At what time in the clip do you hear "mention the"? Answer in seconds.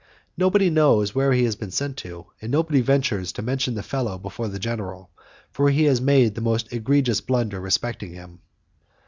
3.43-3.83